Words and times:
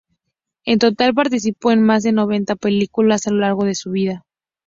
En 0.65 0.79
total 0.79 1.13
participó 1.13 1.69
en 1.71 1.83
más 1.83 2.01
de 2.01 2.11
noventa 2.11 2.55
películas 2.55 3.27
a 3.27 3.29
lo 3.29 3.37
largo 3.37 3.65
de 3.65 3.75
su 3.75 3.91
vida. 3.91 4.23